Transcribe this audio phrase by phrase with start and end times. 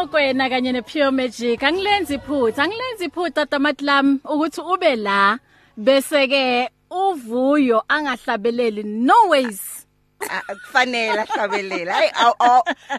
[0.00, 1.62] mokwena kanye nePure Magic.
[1.62, 5.38] Angilenzi iphutha angilenzi iphutha tamatlam ukuthi ube la.
[5.76, 9.86] Bese ke uvuyo angahlabeleli no ways.
[10.64, 12.10] Kufanele ahlabelela hayi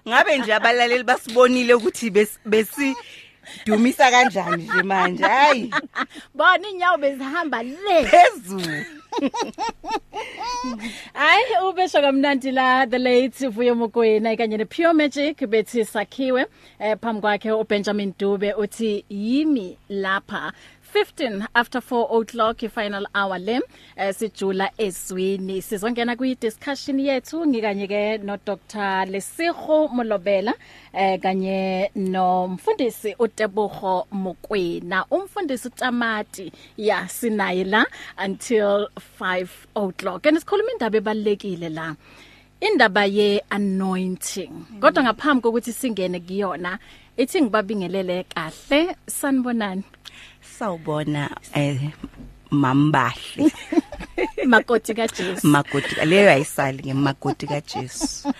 [0.08, 2.96] ngabe nje abalaleli basibonile ukuthi bes- besi
[3.66, 5.24] dumisa kanjani nje manje?
[5.24, 5.72] Hayi.
[6.34, 8.06] Bona inyawo bezihamba le.
[8.06, 8.86] Phezulu
[11.14, 16.46] Hayi ubesho kamnandi la the late Vuyo Mokoena kanye ne Pure Magic bethi sakhiwe
[16.80, 20.54] eh phambi kwakhe uBenjamin Dube uthi yimi lapha.
[20.94, 23.62] 15 after 4 o'clock final hour le
[23.96, 30.54] eh, sijula eswini sizongena kwi discussion yethu ngikanye ke no Dr Lesigo Molobela
[30.94, 35.06] eh kanye nomfundisi uTebogo Mokwena.
[35.12, 37.86] Umfundisi uTamati ya sinaye la
[38.26, 38.88] until
[39.20, 40.26] 5 o'clock.
[40.26, 41.96] And sikhuluma indaba ebalekile la
[42.62, 46.80] indaba ye anointing kodwa ngaphambi kokuthi singene kuyona
[47.18, 48.96] ithi ngibabingelele kahle.
[49.08, 49.84] Sanibonani.
[50.62, 51.24] Sawubona
[51.58, 51.90] eh
[52.52, 53.52] mambahle
[54.48, 58.34] makoti kaJesu makoti leyo ayisali ngemakoti kaJesu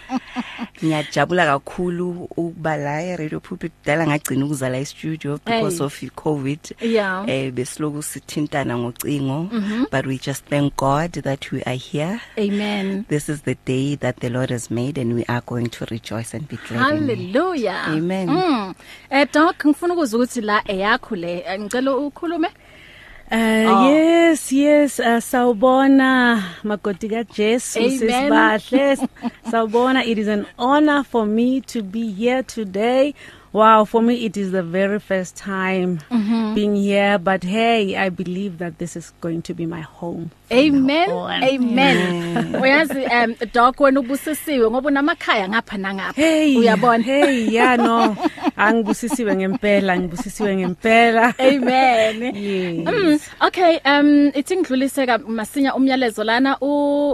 [0.84, 5.86] ngiyajabula kakhulu ukuba la e radio pulpit dala ngagcina ukuzala e studio because Hey.
[5.86, 7.30] of covid Yeah.
[7.30, 9.50] eh besiloku sithintana ngocingo
[9.92, 14.20] but we just thank God that we are here amen This is the day that
[14.20, 17.18] the Lord has made and we are going to rejoice and be glad in it.
[17.18, 18.30] hallelujah Amen.
[18.30, 18.74] mm.
[19.10, 22.50] eh doc ngifuna ukuzwa ukuthi la eyakho le Eh, ngicela ukhulume
[23.32, 23.38] Uh,
[23.68, 23.90] Oh.
[23.90, 27.92] yes yes uh, sawubona makoti kaJesu Amen.
[28.00, 28.98] sisibahle
[29.52, 33.14] sawubona it is an honor for me to be here today
[33.54, 36.56] wow for me it is the very first time mm -hmm.
[36.56, 41.10] being here but hey i believe that this is going to be my home Amen.
[41.44, 42.56] amen.
[42.62, 46.22] Uyazi um doc wena ubusisiwe ngoba unamakhaya ngapha nangapha.
[46.22, 47.04] Hey uyabona?
[47.04, 48.18] hey yeah no.
[48.58, 51.34] Angibusisiwe ngempela ngibusisiwe ngempela.
[51.40, 52.36] Amen.
[52.36, 52.88] Yes.
[52.88, 56.58] Mm, okay, um ithi ngidlulise ka masinya umyalezo lana.
[56.62, 57.08] U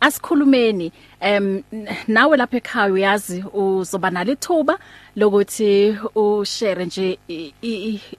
[0.00, 1.62] asikhulumeni em
[2.08, 4.78] nawe lapha ekhaya uyazi uzoba nalithuba
[5.16, 7.18] lokuthi ushare nje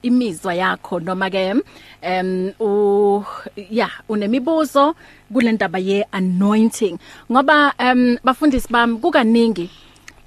[0.02, 1.54] imizwa yakho noma ke
[2.02, 3.24] em u
[3.70, 4.94] ya unemibuzo
[5.32, 6.98] kule ndaba ye anointing
[7.32, 9.70] ngoba em bafundisi bami kukaningi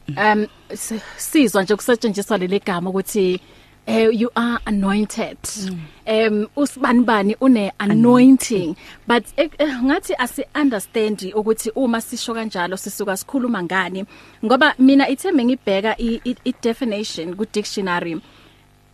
[0.07, 3.39] um si- sizwa nje kusetshenziswa leli gama ukuthi
[3.87, 5.37] eh you are anointed
[6.07, 8.75] um usibani bani une anointing
[9.07, 14.05] but eh, eh, ngathi asi understand ukuthi uma sisho kanjalo sisuka sikhuluma ngani
[14.45, 18.13] ngoba mina ithembe ngibheka i, i, i definition ku dictionary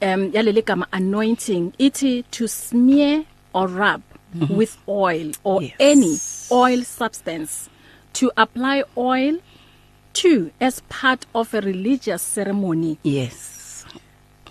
[0.02, 3.24] um yaleli gama anointing ithi to smear
[3.54, 4.02] or rub
[4.36, 4.58] mm -hmm.
[4.58, 5.72] with oil or Yes.
[5.80, 5.98] yes.
[5.98, 6.18] any
[6.52, 7.70] oil substance
[8.14, 9.36] to apply oil
[10.14, 13.86] to as part of a religious ceremony Yes.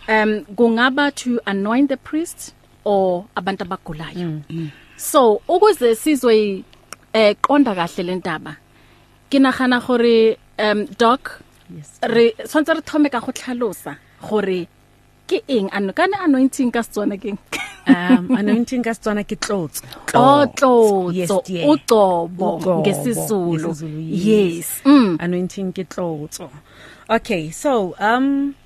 [0.09, 2.55] um kungaba to anoint the priest
[2.85, 4.71] or abantu abagulayo mm.
[4.97, 6.65] so ukuze sizwe
[7.13, 8.57] eh qonda kahle lentaba
[9.31, 11.41] kinagana gore um doc
[11.77, 13.97] yes re swantse re thome ka go tlhalosa
[14.29, 14.69] gore
[15.31, 15.71] ke eng?
[15.71, 17.39] Ano kana anointing ka Setswana keng
[17.87, 19.87] um anointing ka Setswana ke tlotso.
[20.19, 21.15] Oh tlotso.
[21.15, 21.71] Yes, dear.
[21.71, 23.71] ucobo Uqobo, ngesizulu.
[23.71, 24.83] ngesizulu, yes.
[24.83, 25.23] Mm.
[25.23, 26.51] Anointing ke tlotso.
[27.07, 28.59] Okay so um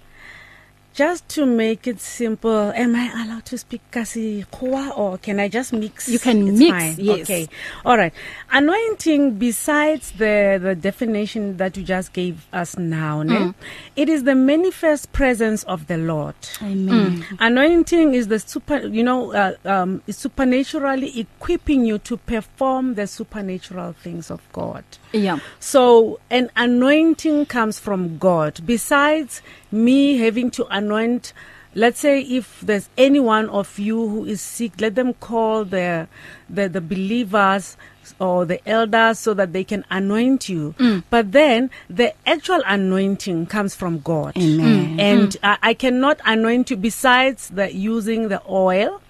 [0.95, 5.49] just to make it simple am i allowed to speak kasi khoa or can i
[5.51, 6.09] just mix?
[6.09, 6.95] You can it's mix, fine.
[7.03, 7.27] yes.
[7.27, 7.49] okay
[7.85, 8.15] all right
[8.55, 13.29] anointing besides the the definition that you just gave us now mm.
[13.29, 13.55] ne?
[13.97, 19.33] it is the manifest presence of the lord amen Anointing is the super, you know,
[19.33, 24.85] uh, um, is supernaturally equipping you to perform the supernatural things of God.
[25.13, 28.61] yeah So an anointing comes from God.
[28.65, 31.33] Besides me having to anoint,
[31.75, 36.09] let's say if there's any one of you who is sick, let them call the
[36.49, 37.77] the, the believers
[38.19, 40.75] or the elders so that they can anoint you.
[40.79, 41.05] Mm.
[41.11, 44.37] But then the actual anointing comes from God.
[44.37, 44.97] Amen.
[44.97, 45.01] Mm.
[45.01, 45.39] And mm.
[45.43, 49.01] I, I cannot anoint you besides the using the oil.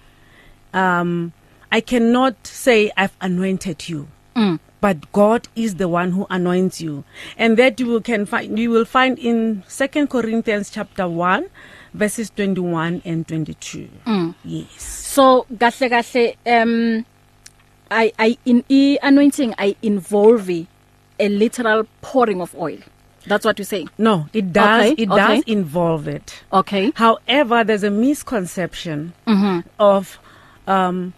[0.73, 1.33] Um
[1.71, 4.07] I cannot say I've anointed you.
[4.35, 4.59] Mm.
[4.81, 7.03] But God is the one who anoints you.
[7.37, 11.47] And that you will can find you will find in 2 Corinthians chapter 1
[11.95, 13.87] verses 21 and 22.
[14.05, 14.35] Mm.
[14.43, 14.81] Yes.
[15.15, 17.05] so kahle kahle um
[17.91, 20.49] i i in e anointing i involve
[21.19, 22.79] a literal pouring of oil
[23.27, 25.21] that's what you're saying No, it does Okay, it okay.
[25.37, 26.43] does involve it.
[26.53, 30.19] okay However, there's a misconception mhm of
[30.67, 31.13] um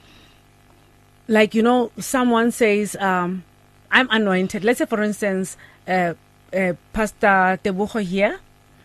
[1.28, 3.44] like you know someone says um
[3.92, 4.64] I'm anointed.
[4.64, 5.58] Let's say for instance
[5.88, 6.14] uh,
[6.54, 8.40] uh Pastor Tebogo here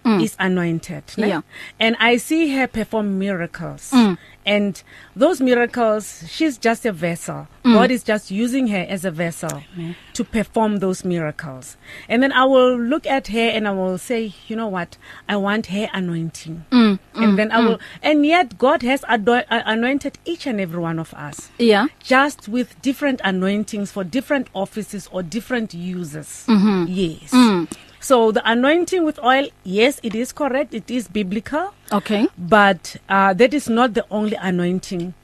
[0.05, 0.23] mm.
[0.23, 1.05] is anointed?
[1.17, 1.43] Yeah.
[1.81, 3.91] And I see her perform miracles.
[3.93, 4.19] Mm.
[4.45, 4.83] And
[5.15, 7.47] those miracles she's just a vessel.
[7.65, 7.75] Mm.
[7.75, 9.95] God is just using her as a vessel Amen.
[10.15, 11.77] to perform those miracles.
[12.09, 14.97] And then I will look at her and I will say, you know what?
[15.29, 16.65] I want her anointing.
[16.73, 19.19] mm, and then I will and yet God has uh,
[19.49, 25.09] anointed each and every one of us yeah just with different anointings for different offices
[25.13, 26.87] or different uses Mhm.
[26.89, 27.69] yes Mm.
[28.03, 31.73] So the anointing with oil yes it is correct it is biblical.
[31.93, 32.27] Okay.
[32.37, 35.15] But uh that is not the only anointing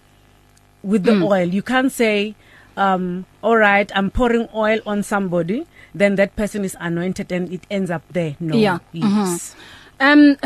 [0.82, 1.22] with the Mm.
[1.22, 1.30] mm.
[1.32, 1.48] oil.
[1.48, 2.34] You can't say
[2.76, 7.62] um all right i'm pouring oil on somebody then that person is anointed and it
[7.70, 8.36] ends up there.
[8.38, 8.54] No.
[8.56, 8.78] Yeah.
[8.92, 9.56] yes.
[9.98, 10.36] Um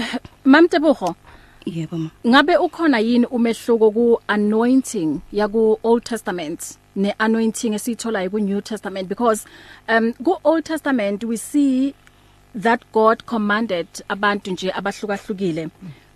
[0.45, 1.15] mamtebogo
[1.67, 8.39] yebo ma ngabe ukhona yini umehluko ku anointing yaku Old Testament ne anointing esithola ku
[8.41, 9.09] New Testament?
[9.09, 9.45] Because
[9.89, 11.95] um ku Old Testament we see
[12.55, 15.71] that God commanded abantu nje abahlukahlukile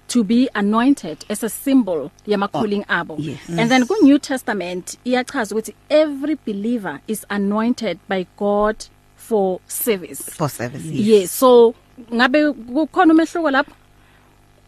[0.08, 3.16] to be anointed as a symbol yama calling oh, abo.
[3.18, 3.38] yes.
[3.48, 8.76] and then ku New Testament iyachaza ukuthi every believer is anointed by God
[9.16, 10.22] for service.
[10.22, 11.74] For service yes so
[12.12, 13.72] ngabe kukhona umehluko lapho?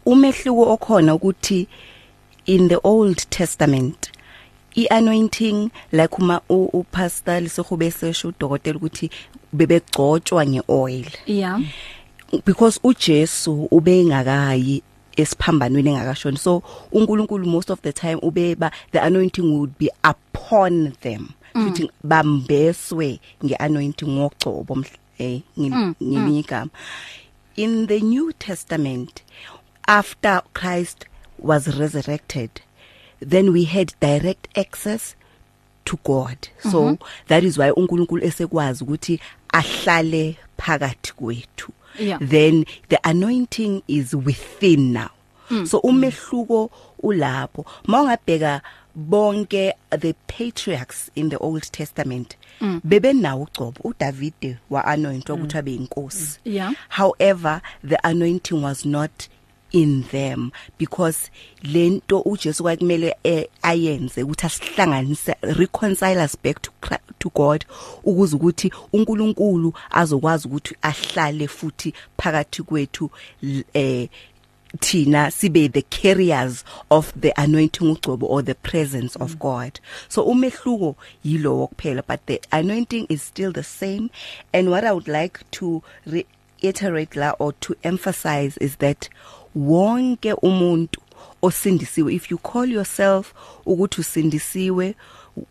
[0.07, 1.67] Umehluko okhona ukuthi
[2.47, 4.11] in the old testament
[4.75, 9.11] ianointing like uma u- upastor lisehube sesho udokotela ukuthi
[9.53, 11.07] bebegcotshwa ngeoil.
[11.27, 11.61] Yeah.
[12.47, 14.83] Because uJesu ubengakayi
[15.17, 16.39] esiphambanweni engakashoni.
[16.39, 16.63] So
[16.93, 21.29] uNkulunkulu most of the time ubeba the anointing would be upon them.
[21.55, 26.71] Futhi bambeswe ngeanointing ngogcobo mhl- eh ngil- ngelinye igama.
[27.57, 29.23] In the new testament
[29.89, 31.07] after Christ
[31.39, 32.51] was resurrected
[33.21, 35.17] then we had direct access
[35.85, 36.99] to God so mm -hmm.
[37.29, 39.21] that is why uNkulunkulu esekwazi ukuthi
[39.53, 42.19] ahlale phakathi kwethu Yeah.
[42.21, 45.11] then the anointing is within now
[45.51, 45.67] mm.
[45.67, 46.71] so umehluko
[47.03, 48.61] ulapho mawungabheka
[48.95, 52.81] bonke the patriarchs in the old testament mm.
[52.85, 56.73] bebenawo ugcobo uDavid wa anointwa ukuthi abe inkosi Yeah.
[56.89, 59.11] however the anointing was not
[59.73, 61.31] in them because
[61.63, 66.71] lento uJesu kwakumele eh, ayenze ukuthi asihlanganise reconcile us back to
[67.19, 67.65] to God
[68.05, 73.11] ukuze ukuthi uNkulunkulu azokwazi ukuthi ahlale futhi phakathi kwethu
[73.75, 74.09] eh
[74.81, 79.81] thina sibe the carriers of the anointing ugcobo or the presence of God.
[80.09, 84.11] So umehluko yilo kuphela but the anointing is still the same.
[84.53, 89.09] And what i would like to reiterate la or to emphasize is that
[89.59, 91.01] wonke umuntu
[91.43, 92.15] osindisiwe.
[92.15, 93.35] If you call yourself
[93.67, 94.95] ukuthi usindisiwe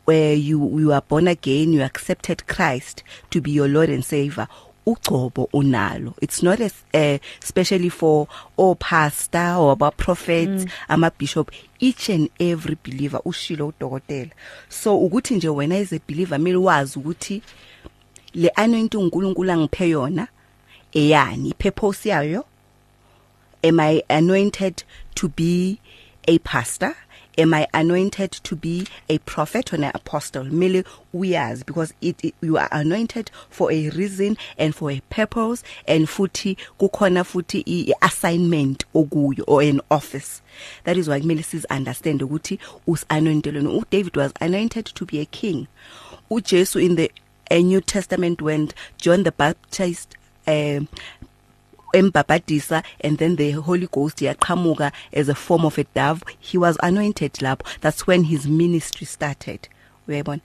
[0.06, 4.47] where you you are born again you accepted Christ to be your lord and savior
[4.85, 6.14] ugcobo unalo.
[6.21, 10.71] It's not as uh, especially for all pastor or aba prophets mm.
[10.90, 14.31] ama bishop each and every believer ushilo udokotela.
[14.69, 17.42] So ukuthi nje wena as a believer mele wazi ukuthi
[18.33, 20.28] le anointing uNkulunkulu angiphe yona
[20.94, 21.54] eyani?
[21.57, 22.45] Purpose yayo?
[23.64, 24.83] Am i anointed
[25.16, 25.80] to be
[26.28, 26.95] a pastor?
[27.37, 30.44] Am i anointed to be a prophet or an apostle?
[30.45, 30.83] Mele
[31.14, 36.07] uyazi because it, it you are anointed for a reason and for a purpose and
[36.07, 40.42] futhi kukhona futhi i assignment okuyo or an office.
[40.83, 45.19] That is why kumele siz understand ukuthi us anointed u David was anointed to be
[45.19, 45.68] a king.
[46.31, 47.11] uJesu in the
[47.49, 50.87] a New Testament when John the Baptist um
[51.94, 56.23] embabhadisa and then the Holy Ghost yaqhamuka as a form of a dove.
[56.39, 57.65] He was anointed lapho.
[57.81, 59.67] That's when his ministry started.
[60.07, 60.41] Uyayibona?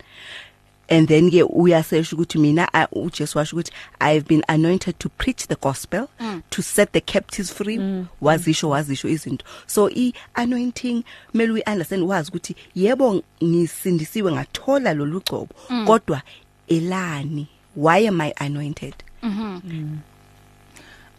[0.89, 3.71] And then ke uyasesha ukuthi mina I- uJesu washo ukuthi
[4.01, 6.43] I've been anointed to preach the gospel mm.
[6.51, 7.79] to set the captives free.
[7.79, 8.09] Mm.
[8.21, 9.43] wazisho wazisho izinto.
[9.67, 15.87] So i anointing mele uyi understand wazi ukuthi yebo ngisindisiwe ngathola lolu gcobo mm.
[15.87, 16.23] kodwa
[16.69, 17.49] elani?
[17.75, 18.95] Why am I anointed?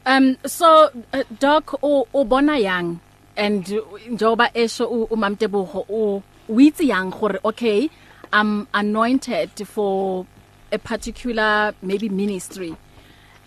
[0.06, 3.00] Um so uh, doc u ubona yang?
[3.38, 3.66] And
[4.10, 7.90] njoba esho u- umamtebuho u withi yang gore okay
[8.32, 10.26] I'm anointed for
[10.72, 12.76] a particular maybe ministry.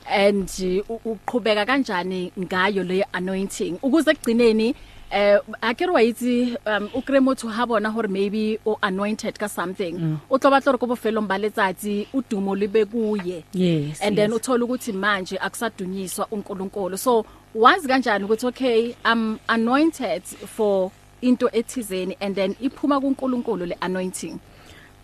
[0.09, 3.79] And uqhubeka kanjani ngayo le anointing?
[3.83, 4.75] Ukuze kugcineni
[5.11, 9.47] eh akere wa itse um o kre motho ha bona hore maybe o anointed ka
[9.47, 9.93] something.
[9.93, 10.21] Mm.
[10.31, 13.45] o tlo batla re go bofelong ba letsatsi o dumo le be kuye.
[13.53, 16.99] Yes, and then uthola ukuthi manje akusadunyiswa uNkulunkulu.
[16.99, 20.91] So wazi kanjani ukuthi okay i'm anointed for
[21.23, 24.41] into ethizeni and then iphuma kuNkulunkulu le anointing?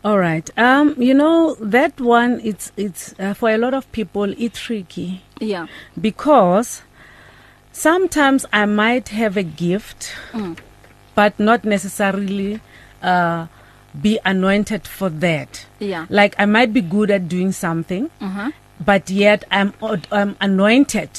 [0.05, 0.51] All right.
[0.59, 5.23] Um you know that one it's it's uh, for a lot of people it's tricky.
[5.41, 5.67] Yeah.
[6.01, 6.83] Because
[7.73, 10.57] sometimes I might have a gift Mm.
[11.15, 12.61] but not necessarily
[13.03, 13.47] uh
[14.01, 15.67] be anointed for that.
[15.79, 18.53] yeah Like I might be good at doing something mhm
[18.85, 19.73] but yet I'm
[20.11, 21.11] I'm anointed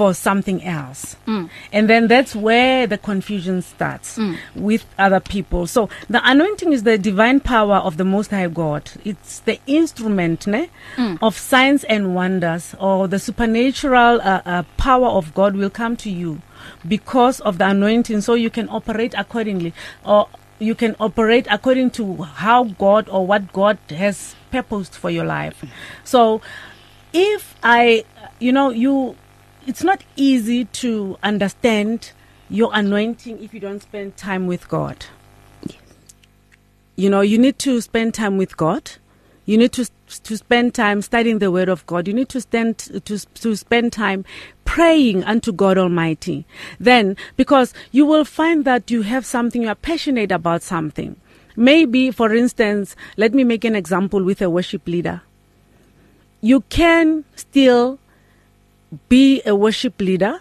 [0.00, 1.14] for something else.
[1.26, 1.50] Mm.
[1.74, 4.38] And then that's where the confusion starts Mm.
[4.54, 5.66] with other people.
[5.66, 8.90] So the anointing is the divine power of the most high God.
[9.04, 11.18] It's the instrument ne, Mm.
[11.20, 16.08] of signs and wonders or the supernatural uh, uh, power of God will come to
[16.10, 16.40] you
[16.88, 20.28] because of the anointing so you can operate accordingly or
[20.58, 25.62] you can operate according to how God or what God has purposed for your life.
[26.04, 26.40] So
[27.12, 28.04] if I
[28.38, 29.16] you know you
[29.70, 32.10] it's not easy to understand
[32.48, 35.06] your anointing if you don't spend time with God.
[36.96, 38.90] You know, you need to spend time with God.
[39.46, 39.88] You need to
[40.24, 42.08] to spend time studying the word of God.
[42.08, 44.24] You need to stand to to spend time
[44.64, 46.46] praying unto God Almighty.
[46.80, 51.14] Then because you will find that you have something you are passionate about something.
[51.54, 55.22] Maybe for instance, let me make an example with a worship leader.
[56.40, 58.00] You can still
[59.08, 60.40] be a worship leader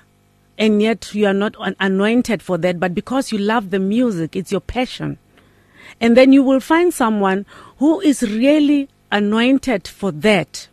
[0.57, 4.35] and yet you are not an- anointed for that but because you love the music
[4.35, 5.17] it's your passion
[6.01, 7.45] and then you will find someone
[7.77, 10.67] who is really anointed for that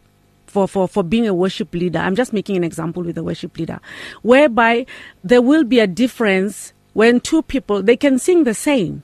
[0.47, 3.57] for for for being a worship leader i'm just making an example with a worship
[3.59, 3.79] leader
[4.23, 4.87] whereby
[5.23, 9.03] there will be a difference when two people they can sing the same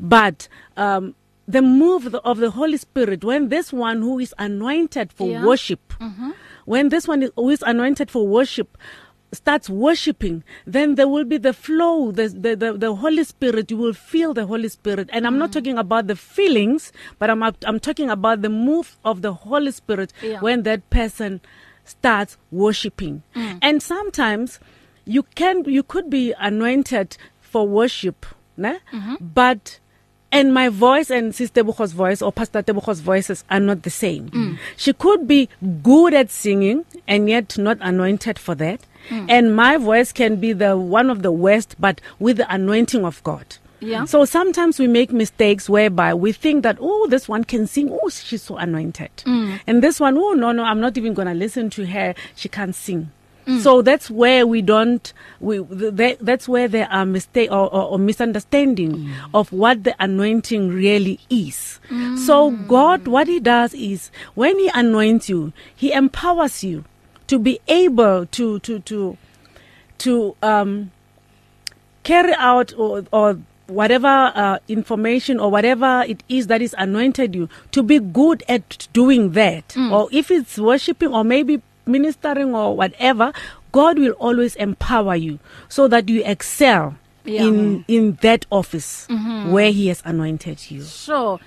[0.00, 1.14] but um
[1.46, 5.28] the move of the, of the holy spirit when this one who is anointed for
[5.28, 5.44] Yeah.
[5.44, 6.23] worship mm-hmm.
[6.64, 8.76] When this one is, who is anointed for worship
[9.32, 13.76] starts worshiping then there will be the flow the, the the the holy spirit you
[13.76, 15.38] will feel the holy spirit and i'm mm.
[15.38, 19.72] not talking about the feelings but i'm i'm talking about the move of the holy
[19.72, 20.40] spirit Yeah.
[20.40, 21.40] when that person
[21.84, 23.58] starts worshiping mm.
[23.60, 24.60] and sometimes
[25.04, 28.24] you can you could be anointed for worship
[28.56, 29.16] ne mm-hmm.
[29.20, 29.80] but
[30.34, 34.28] and my voice and Sister Tebucho's voice or Pastor Tebucho's voices are not the same.
[34.30, 34.58] Mm.
[34.76, 35.48] She could be
[35.82, 38.80] good at singing and yet not anointed for that.
[39.08, 39.26] Mm.
[39.30, 43.22] And my voice can be the one of the worst but with the anointing of
[43.22, 43.56] God.
[43.80, 44.06] Yeah.
[44.06, 48.08] So sometimes we make mistakes whereby we think that oh this one can sing oh
[48.08, 49.10] she's so anointed.
[49.18, 49.60] Mm.
[49.66, 52.48] And this one oh no no I'm not even going to listen to her she
[52.48, 53.10] can't sing.
[53.46, 53.60] Mm.
[53.60, 57.98] So that's where we don't we th- that's where there are mistake or, or, or
[57.98, 59.12] misunderstanding mm.
[59.34, 61.78] of what the anointing really is.
[61.90, 62.18] Mm.
[62.18, 66.84] So God what he does is when he anoints you he empowers you
[67.26, 69.16] to be able to to to
[69.98, 70.90] to um
[72.02, 77.48] carry out or or whatever uh, information or whatever it is that is anointed you
[77.72, 79.90] to be good at doing that mm.
[79.90, 83.32] or if it's worshiping or maybe ministering or whatever
[83.72, 85.38] god will always empower you
[85.68, 87.44] so that you excel yeah.
[87.46, 89.52] in in that office mm -hmm.
[89.52, 91.38] where he has anointed you sure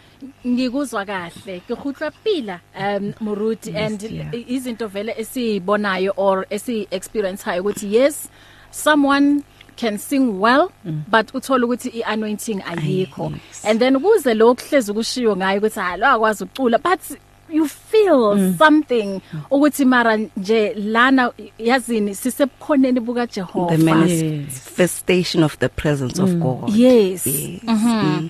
[0.48, 4.02] ngikuzwa kahle ngihutla pila um Muruti and
[4.48, 8.30] izinto vele esibonayo or esi experience hayo ukuthi yes
[8.72, 9.44] someone
[9.76, 11.04] can sing well mm.
[11.08, 13.66] but uthola ukuthi ianointing ayikho Yes.
[13.66, 17.00] and then kuze lokuhlezi kushiyo ngayo ukuthi ha lo akwazi ukucula but
[17.50, 18.58] you feel mm.
[18.58, 26.30] something ukuthi mara nje lana yazini sisebukhoneni buka the Jehova manifestation of the presence of
[26.40, 27.28] God Yes.
[27.28, 27.62] yes.
[27.64, 28.30] Mm.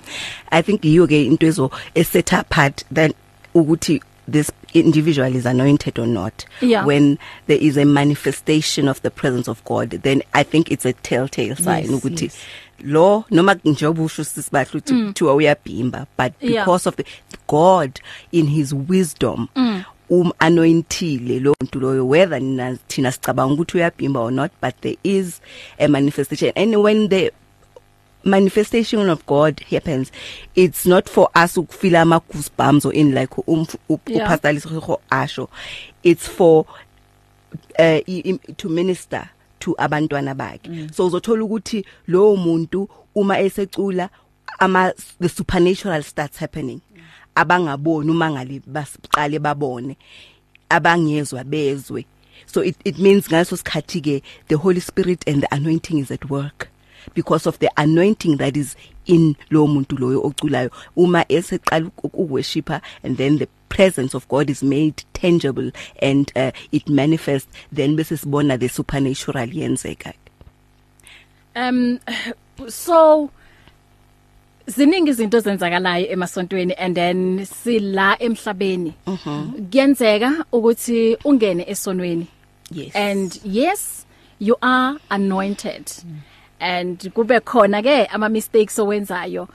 [0.50, 1.70] i think you ke into ezo
[2.04, 3.12] set apart that
[3.54, 4.00] ukuthi
[4.32, 6.84] this individual is anointed or not Yeah.
[6.86, 10.92] when there is a manifestation of the presence of God then i think it's a
[10.92, 12.36] telltale sign Yes, ukuthi yes.
[12.84, 16.64] Lo noma njengoba usho sisibahlu ukuthi kuthiwa uyabhimba but Yeah.
[16.64, 17.04] because of the
[17.48, 18.00] God
[18.32, 19.48] in his wisdom
[20.10, 24.96] um anointile lo muntu loyo whether nina thina sicabanga ukuthi uyabhimba or not but there
[25.04, 25.40] is
[25.78, 26.52] a manifestation.
[26.56, 27.32] And when the
[28.24, 30.10] manifestation of God happens
[30.54, 33.66] it's not for us ukufila ama goosebumps or in like um
[34.06, 34.26] Yeah.
[34.28, 35.48] upastor Lisego asho.
[36.02, 36.64] It's for
[37.78, 39.30] uh, i- im- to minister.
[39.60, 40.68] To abantwana bakhe.
[40.68, 40.94] Mm.
[40.94, 44.10] so uzothola ukuthi lo muntu uma esecula
[44.60, 46.80] ama the supernatural starts happening.
[47.36, 49.96] Abangaboni uma ngale basiqale babone.
[50.70, 52.04] Abangezwe bezwe.
[52.46, 56.28] So it it means ngaso sikhathi ke the holy spirit and the anointing is at
[56.30, 56.68] work.
[57.14, 58.76] Because of the anointing that is
[59.06, 60.70] in lo muntu loyo oculayo.
[60.96, 66.88] Uma eseqala ukuworshipa and then the presence of God is made tangible and uh, it
[66.88, 70.14] manifests then bese sibona the supernatural yenzeka.
[71.56, 72.00] Um
[72.68, 73.30] so
[74.66, 78.94] ziningi izinto zenzakalayo emasontweni and then sila emhlabeni.
[79.04, 82.26] Kuyenzeka ukuthi ungene esonweni.
[82.70, 82.94] Yes.
[82.94, 84.06] And yes
[84.38, 85.90] you are anointed.
[86.60, 89.48] And kube khona ke ama mistakes owenzayo.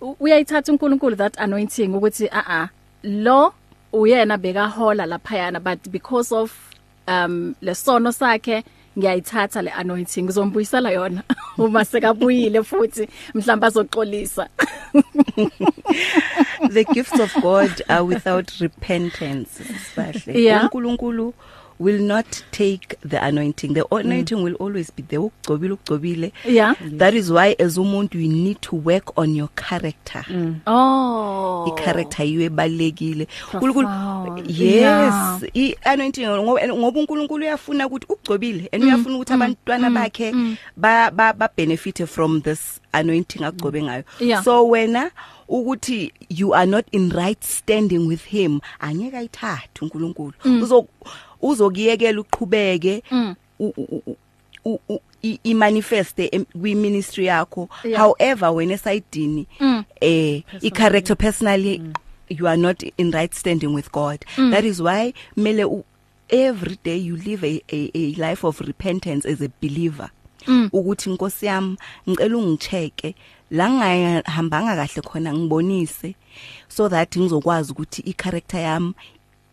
[0.00, 2.68] U- uyayithatha uNkulunkulu that anointing ukuthi a a
[3.04, 3.54] lo
[3.92, 6.52] uyena bekahola laphayana but because of
[7.08, 8.64] um lesono sakhe
[8.98, 10.22] ngiyayithatha le anointing.
[10.24, 11.22] Ngizombuyisela yona
[11.58, 14.48] uma sekabuyile futhi mhlamba azoxolisa.
[16.70, 20.34] The gifts of God are without repentance sibahle.
[20.34, 20.68] Yeah.
[21.80, 23.74] uNkulunkulu will not take the anointing.
[23.74, 24.42] The anointing mm.
[24.42, 26.32] will always be there ukugcobile ukugcobile.
[26.44, 26.74] Yeah.
[26.80, 30.24] that is why as umuntu you need to work on your character.
[30.28, 30.60] Mm.
[30.66, 31.66] oh.
[31.66, 34.50] I-character yiyo ebalekile Profound.
[34.50, 35.12] yes.
[35.12, 35.40] Yeah.
[35.54, 40.34] i-anointing ngoba ngoba uNkulunkulu uyafuna ukuthi ugcobile and uyafuna ukuthi abantwana bakhe
[40.76, 44.04] ba ba ba benefit from this anointing agcobe ngayo.
[44.20, 44.42] Yeah.
[44.42, 45.10] so wena
[45.48, 50.32] ukuthi you are not in right standing with him angeke ayithathe uNkulunkulu.
[50.44, 50.86] Uzo
[51.42, 53.02] uzokiyekela uqhubeke
[53.60, 54.16] u- u- u-
[54.64, 55.00] u- u-
[55.44, 56.30] i manifeste
[56.60, 57.68] kwi ministry yakho.
[57.96, 59.46] However wena esayidini
[60.00, 61.82] eh i character personally
[62.28, 64.24] you are not in right standing with God.
[64.50, 65.84] That is why mele u-
[66.28, 70.10] every day you live a, a a life of repentance as a believer.
[70.72, 71.76] Ukuthi inkosi yami
[72.08, 73.14] ngicela ungicheke
[73.50, 76.14] la ngihambanga kahle khona ngibonise
[76.68, 78.94] so that ngizokwazi ukuthi i character yami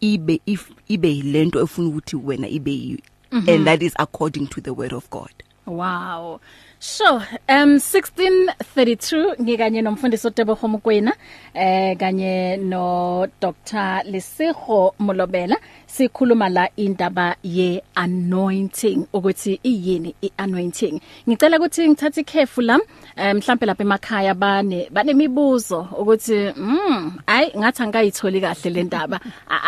[0.02, 3.00] ibe if ibe lento efuna ukuthi wena ibe yiyo
[3.32, 5.32] and that is according to the word of God
[5.68, 6.40] Wow.
[6.80, 7.28] Sure.
[7.50, 11.14] Um 1632 ngikanye nomfundisi Otebo Homokwena
[11.54, 14.04] eh kanye no Dr.
[14.06, 15.58] Lesigo Molobela
[15.88, 21.02] sikhuluma la indaba ye anointing ukuthi iyini ianointing.
[21.28, 22.80] Ngicela ukuthi ngithathe ikhefu la eh,
[23.20, 29.20] Eh, mhlambe lapha emakhaya bane banemibuzo ukuthi mm ayi ngathi angayitholi kahle le ndaba.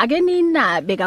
[0.02, 0.98] Ake ninabe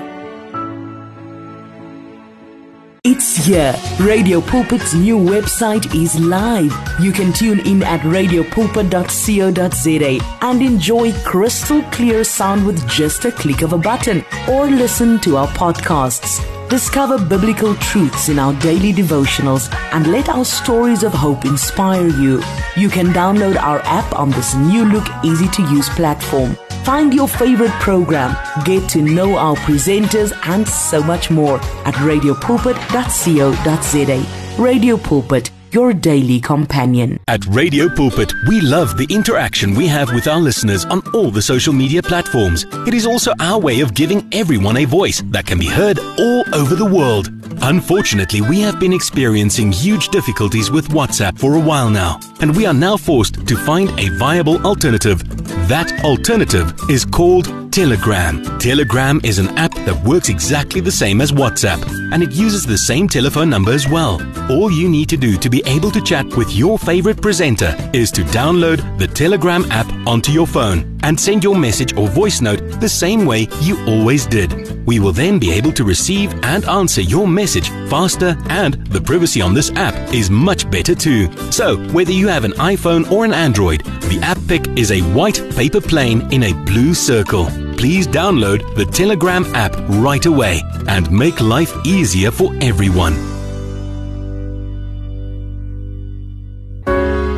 [3.33, 3.73] It's here.
[4.01, 6.73] Radio Pulpit's new website is live.
[6.99, 13.61] You can tune in at radiopulpit.co.za and enjoy crystal clear sound with just a click
[13.61, 16.45] of a button or listen to our podcasts.
[16.71, 22.41] Discover biblical truths in our daily devotionals and let our stories of hope inspire you.
[22.77, 26.55] You can download our app on this new look, easy to use platform.
[26.85, 34.63] Find your favorite program, get to know our presenters, and so much more at radiopulpit.co.za.
[34.63, 37.19] Radio Pulpit, your daily companion.
[37.27, 41.41] At Radio Pulpit, we love the interaction we have with our listeners on all the
[41.41, 42.65] social media platforms.
[42.87, 46.43] It is also our way of giving everyone a voice that can be heard all
[46.53, 47.40] over the world.
[47.61, 52.65] Unfortunately, we have been experiencing huge difficulties with WhatsApp for a while now, and we
[52.65, 55.21] are now forced to find a viable alternative.
[55.67, 58.43] That alternative is called Telegram.
[58.59, 61.81] Telegram is an app that works exactly the same as WhatsApp,
[62.13, 64.21] and it uses the same telephone number as well.
[64.51, 68.11] All you need to do to be able to chat with your favorite presenter is
[68.11, 72.79] to download the Telegram app onto your phone and send your message or voice note
[72.79, 74.85] the same way you always did.
[74.85, 79.41] We will then be able to receive and answer your message faster, and the privacy
[79.41, 81.31] on this app is much better too.
[81.51, 85.41] So, whether you have an iPhone or an Android, the app pic is a white
[85.55, 87.45] paper plane in a blue circle.
[87.77, 93.30] Please download the Telegram app right away and make life easier for everyone.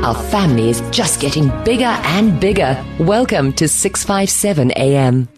[0.03, 2.75] Our family is just getting bigger and bigger.
[2.99, 5.29] Welcome to 657 AM.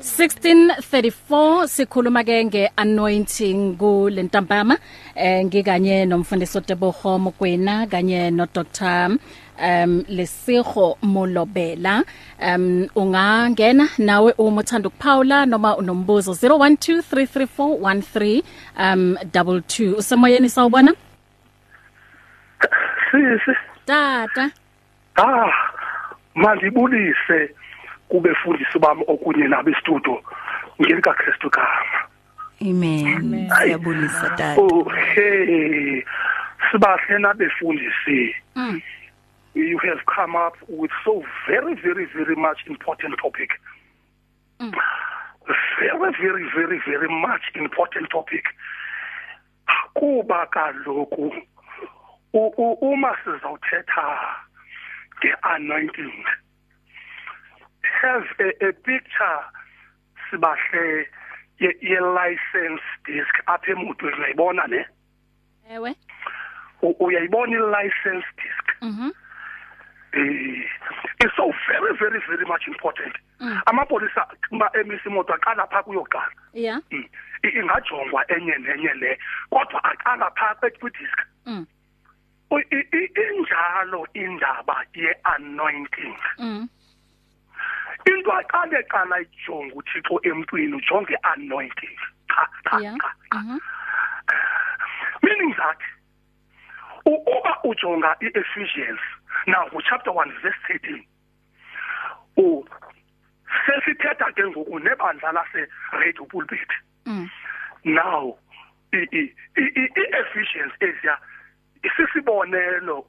[0.00, 4.78] 1634 sikhuluma ke ngeanointing kulentambama
[5.14, 9.18] eh ngikanye nomfundisi Tebogo Mokwena kanye no Dr
[9.60, 12.04] um Lesigo Molobela
[12.40, 18.42] um ungangena nawe uma uthanda ukuphawula noma unombuzo 01233413
[18.78, 20.94] um 22 usemoyeni sawubona
[23.10, 23.50] sisi
[23.86, 24.50] tata.
[25.16, 25.50] Ah
[26.34, 27.54] mandibulise
[28.08, 30.22] kubefundisi bami okunye nabe studio
[30.82, 32.08] ngelika Kristu kama
[32.62, 33.48] Amen.
[33.62, 34.54] Siyabulisa tata.
[34.60, 36.02] oh hey.
[36.72, 38.34] Sibahle nabefundisi.
[38.56, 38.82] Mm.
[39.54, 43.50] you have come up with so very very very much important topic.
[45.78, 48.44] Very very very very much important topic.
[49.94, 51.42] Kuba kaloku u- u-
[52.34, 54.36] uma sizawuthetha
[55.22, 56.24] nge-anointing
[58.02, 59.40] have a, a picture
[60.30, 61.06] sibahle
[61.60, 64.86] ye- ye-license disc apha emotweni uyayibona ne?
[65.70, 65.94] Ewe.
[66.82, 68.66] Uyayibona i-license disc?
[68.82, 69.10] Mhm.
[70.12, 70.64] Eh
[71.20, 73.14] it's so very very very much important.
[73.66, 76.28] Amapolisa ma emisa imoto aqala pha kuyoqala.
[76.52, 77.04] Yeah Mm.
[77.42, 79.18] Ingajongwa enye nenye le
[79.50, 81.18] kodwa aqala pha kwi-disc.
[81.46, 81.56] Mm.
[81.56, 81.83] U- i- i-
[82.60, 86.16] injalo indaba ye-anointing.
[86.38, 86.68] Mm.
[88.06, 93.58] Into aqale qala ijonga uthixo emntwini ujonge i-anointing cha cha cha mhm
[95.22, 95.78] meaning that
[97.06, 99.00] u- uba ujonga i-ephesians
[99.46, 101.04] now chapter 1 verse 13
[102.36, 102.64] u
[103.66, 106.68] sesithetha ke ngoku nebandla lase-radio pulpit
[107.06, 107.30] mm.
[107.84, 108.36] Now
[108.92, 111.18] i-ephesians eziya
[111.86, 113.06] isisibonelo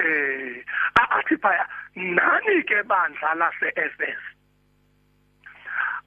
[0.00, 4.22] eh athi phaya nani ke bandla lase-fs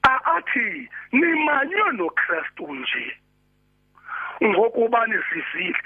[0.02, 3.16] A- athi nimanywe noKristu nje
[4.42, 5.78] ngokuba nisivile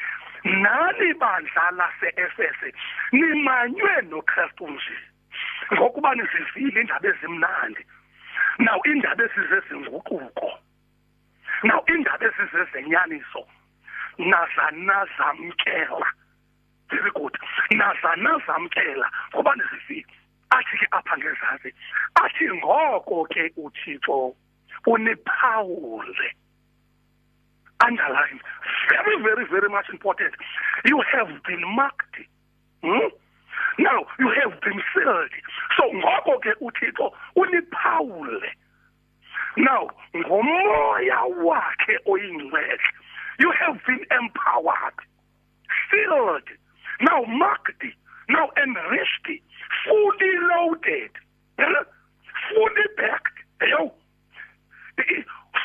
[0.45, 2.73] nani bandla lase-efese
[3.13, 4.99] nimanywe noKristu nje
[5.75, 7.85] ngokuba nisivile indaba ezimnandi?
[8.59, 10.59] Now indaba esizezinguquko
[11.65, 13.47] now indaba esizezenyaniso
[14.19, 16.07] nazanazamkela
[16.91, 17.37] very good.
[17.71, 20.15] Nazanazamkela ngoba nisivile
[20.51, 21.75] athi ke apha ngezantsi
[22.15, 24.35] athi ngoko ke uthixo
[24.87, 26.29] uniphawule
[27.81, 28.41] underline.
[28.89, 30.35] Very very very much important.
[30.85, 32.17] You have been marked
[32.83, 33.09] hmm?
[33.79, 35.31] now you have been sealed.
[35.77, 38.51] So ngoko ke uthixo uniphawule.
[39.57, 42.79] Now ngomoya wakhe oyingcwele
[43.39, 44.99] you have been empowered
[45.91, 46.49] sealed
[47.01, 47.85] now marked
[48.29, 49.43] now enriched
[49.85, 51.11] fully loaded
[52.49, 53.93] fully backed yo.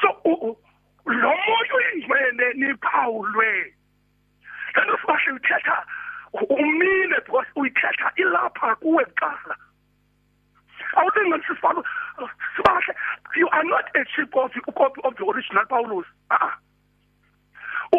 [0.01, 3.73] So lo moya oyingcwele niphawulwe.
[4.75, 5.86] Lento sibahle uthetha
[6.33, 9.55] umile because uyithetha ilapha kuwe kuqala.
[10.95, 11.83] Awulinga sifalo
[12.55, 12.93] sibahle
[13.36, 14.59] you are not a cheap copy,
[15.03, 16.05] of the original Paulus.
[16.31, 16.51] Ah uh-uh.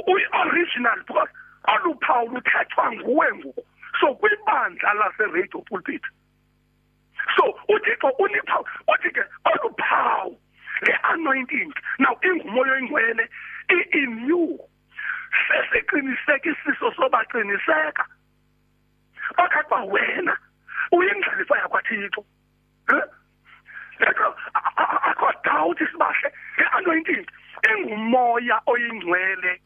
[0.07, 1.29] Uyi-original because
[1.65, 3.67] aluphawu luthethwa nguwe ngoku.
[4.01, 6.03] So kwibandla lase-radio pulpit.
[7.37, 10.37] So uthixo uniphawu uthi ke oluphawu
[10.83, 11.73] le-anointing.
[11.99, 13.29] Now ingumoya oyingcwele
[13.71, 14.59] i-in you
[15.49, 18.05] sesiqinisekisiso sobaqiniseka.
[19.37, 20.37] Phakathi kwa wena
[20.93, 22.25] uyingxalifa yakwathixo.
[24.01, 27.27] Akho doubt sibahle i-anointing
[27.71, 29.61] ingumoya oyingcwele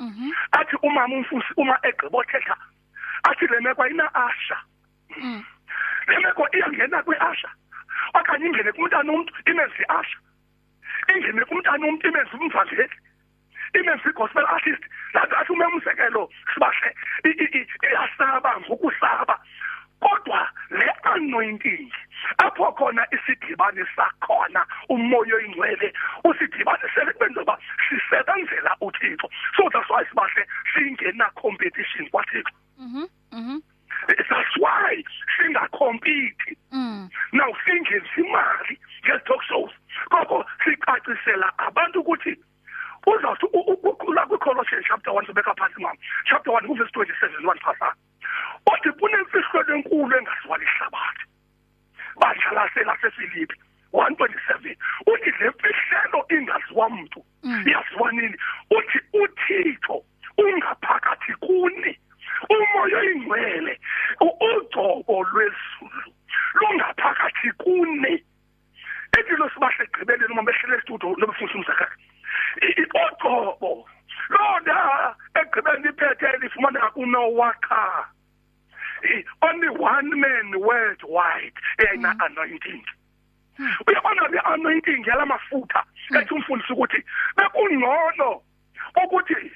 [0.53, 2.57] athi umama umfusi uma egqibothetha
[3.23, 4.59] athi le meko ayina-asha
[6.09, 7.49] le meko iyangena kwi-asha
[8.15, 10.19] okanye ingene kumntana womntu imenze i-asha
[11.17, 12.89] ingene kumntana womntu imenze umvangeli
[13.75, 14.83] i-Memphis gospel artist
[15.15, 19.39] lathi umemsekelo sibahle i- i- i- iyasaba ngokusaba
[20.01, 21.93] kodwa le anointing
[22.39, 25.93] apho khona isidibane sakhona umoya oyingcwele
[26.25, 27.59] usidibanisele kwenzoba
[27.89, 33.05] sisebenzela uThixo so that's why sibahle singena competition kwaThixo Mhm.
[33.33, 33.61] Mhm.
[34.31, 35.05] that's why
[35.37, 37.09] singacompete Mm.
[37.33, 39.73] now singenza imali nge-talk shows
[40.11, 42.37] koko sicacisela abantu ukuthi
[43.07, 47.59] uzawuthi u- u- ukhula kwi-colossians chapter 1 sibeka phansi mama chapter 1 kuvesi 27 1
[47.61, 47.95] phasa
[48.73, 51.25] uthi kunemfihlelo enkulu engaziwa lihlabathi
[52.21, 53.57] bajalasela sefilipi
[53.93, 57.25] 127 uthi le mfihlelo ingaziwa mntu
[57.67, 58.37] yaziwa nini
[58.71, 60.05] uthi uthixo
[60.39, 61.99] ungaphakathi kuni
[62.51, 63.81] umoya oyingcwele
[64.21, 66.13] u- ugcobo lwezulu
[66.55, 68.25] lungaphakathi kuni
[69.19, 72.03] impilo sibahle egqibeleni uma behlele estudio lobufundi umsakazi
[72.95, 73.89] ugcobo
[74.29, 78.09] lona egqibeleni iphethe lifumaneka kunowakha
[79.05, 82.83] Eh, only one man worldwide eyayina anointing
[83.87, 85.85] uyabona le anointing yala mafutha
[86.19, 87.05] ethi umfundisi ukuthi
[87.37, 88.43] bekungcono
[89.05, 89.53] ukuthi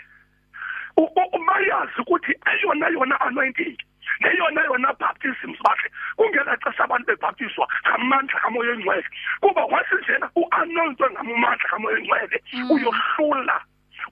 [0.97, 3.77] u- u- bayazi ukuthi eyona yona anointing
[4.21, 9.05] neyona yona baptism bakhe kungela xesha abantu bebhaptiswa ngamandla kamoya engcwele
[9.41, 13.61] kuba once njena u-anointwe ngamandla kamoya engcwele uyohlula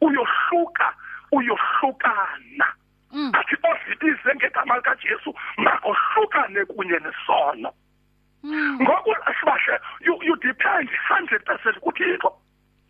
[0.01, 0.95] uyohluka
[1.33, 2.66] uyohlukana
[3.35, 7.72] athi ozibize ngegama likajesu makohlukane kunye nesono.
[8.44, 12.32] Ngoku sibahle you, you depend 100 percent kuthixo.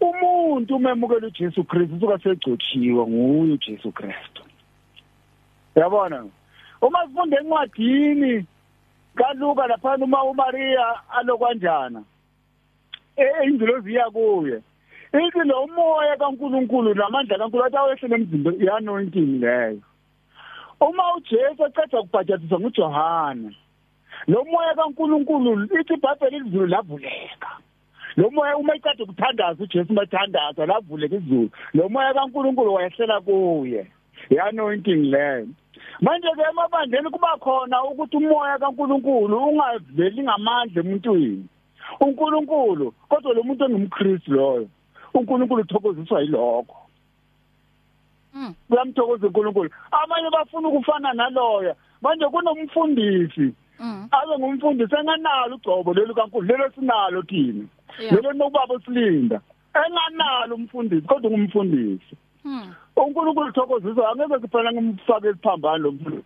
[0.00, 4.42] umuntu umemukela uJesu Kristu usuka segcotshiwe nguye uJesu Kristu.
[5.76, 6.26] Yabona?
[6.80, 8.46] Uma sifunde encwadini
[9.14, 12.02] kaLuka lapha uma uMaria alokwanjana
[13.16, 14.62] eingilozi yakuye
[15.12, 19.82] ithi lo moya kaNkuluNkulu namandla kaNkulunkulu atawehlela emzimbeni i-anointing leyo.
[20.80, 23.50] Uma uJesu eceda kubhajathiswa nguJohana
[24.26, 27.50] lo moya kaNkuluNkulu ithi iBhayibheli izulu lavuleka
[28.16, 33.86] lo moya uma icade kuthandaza uJesu mathandaza lavuleka izulu lo moya kaNkuluNkulu wayehlela kuye.
[34.30, 35.46] I-anointing leyo
[36.00, 41.48] manje ke emabandleni kuba khona ukuthi umoya kaNkuluNkulu ungaveli ngamandla emuntwini.
[42.00, 44.68] uNkulunkulu kodwa lo muntu engumKristu loyo
[45.14, 46.76] uNkulunkulu uthokoziswa yilokho.
[48.68, 49.70] Kuyamthokoza uNkulunkulu.
[49.90, 51.74] Abanye bafuna ukufana naloya.
[52.02, 53.54] Manje kunomfundisi.
[54.10, 57.64] Abe ngumfundisi enganalo ugcobo lelo kaNkulu lelo sinalo thina
[57.98, 58.14] Yeah.
[58.14, 59.40] lelo nokubaba silinda
[59.74, 62.72] enganalo umfundisi kodwa ngumfundisi Hmm.
[62.96, 66.24] uNkulunkulu uthokoziswa angeke kuphela ngimfake isiphambano lo mfundisi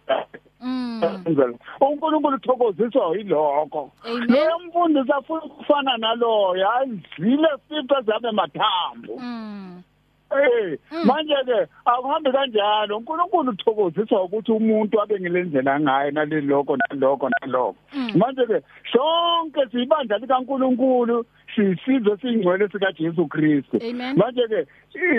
[0.61, 1.01] Mm.
[1.29, 1.55] Ngizela.
[1.81, 4.31] uNkulunkulu uthokoziswa yilokho Amen.
[4.31, 9.83] lo mfundisi afuna ukufana naloya azile sipho zabe mathambo Mm.
[10.31, 12.97] Eh manje ke akuhambi kanjalo.
[12.97, 17.77] uNkulunkulu uthokoziswa ukuthi umuntu abe ngilendlela ngaye naliloko naloko naloko
[18.15, 23.81] manje ke sonke sibandla likaNkulunkulu sisizwe singcwele sika Jesu Kristu
[24.17, 24.67] manje ke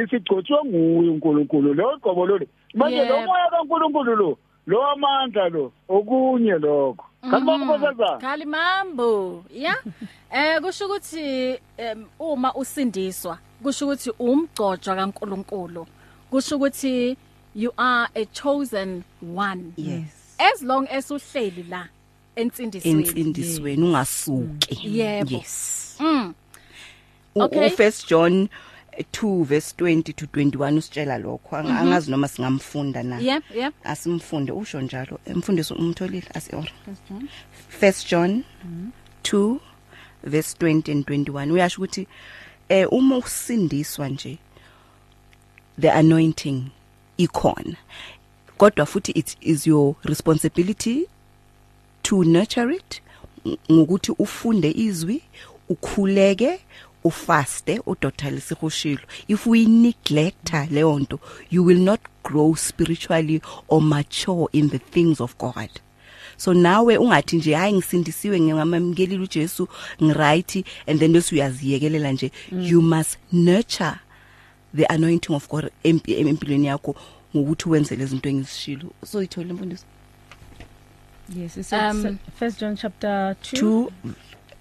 [0.09, 2.39] sigcotshwe nguye uNkulunkulu lo gqobo lo
[2.73, 4.37] manje lo moya kaNkulunkulu lo
[4.67, 7.05] lo amandla lo okunye lokho.
[7.21, 9.45] Kanibona nkosazana Khali mambo.
[9.53, 9.77] Yeah.
[10.35, 11.59] Eh kusho ukuthi
[12.19, 15.87] uma usindiswa kusho ukuthi umgcojwa kaNkuluNkulu.
[16.31, 17.17] Kusho ukuthi
[17.55, 19.03] you are a chosen
[19.35, 19.73] one.
[19.77, 21.87] yes As long as uhleli la
[22.35, 23.01] entsindisweni.
[23.03, 26.33] insindisweni ungasuki yes Mm.
[27.35, 27.69] Okay.
[27.69, 28.49] first john
[29.13, 33.73] 2 verse 20 to 21 usitshela lokho Anga- angazi noma singamfunda na Yep, yep.
[33.83, 36.67] asimfunde usho njalo emfundisi umtholile asior
[37.69, 38.43] first john
[39.23, 39.57] 2
[40.23, 42.07] verse 20 and 21 uyasho ukuthi
[42.69, 44.37] eh uma usindiswa nje
[45.81, 46.63] the anointing
[47.17, 47.75] ikhona.
[48.57, 51.07] Kodwa futhi it is your responsibility
[52.03, 53.01] to nurture it
[53.45, 55.21] ng- ngokuthi ufunde izwi
[55.69, 56.59] ukhuleke
[57.03, 61.19] ufaste udr lisihushilo if we neglecta leyo nto
[61.51, 65.69] you will not grow spiritually or mature in the things of god.
[66.37, 69.67] So nawe ungathi nje hayi ngisindisiwe ngamamkelile uJesu
[70.03, 73.93] ngiright and then bese uyaziyekelela nje you must nurture
[74.75, 76.95] the anointing of God empi- empilweni yakho
[77.35, 79.85] ngokuthi wenze lezi zinto engizishilo so ithole imfundiso
[81.35, 83.57] Yes, it's Um, um, First John chapter 2.
[83.57, 84.13] 2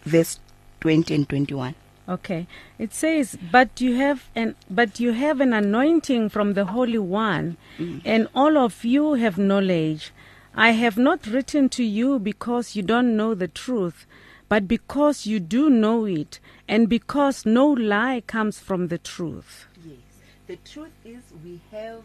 [0.07, 0.39] verse
[0.81, 1.75] 20 and 21
[2.09, 2.47] Okay.
[2.79, 7.57] It says, "But you have an but you have an anointing from the Holy One,
[8.05, 10.11] and all of you have knowledge.
[10.57, 14.07] I have not written to you because you don't know the truth,
[14.49, 16.39] but because you do know it,
[16.69, 19.99] and because no lie comes from the truth." yes
[20.47, 22.03] the truth is we have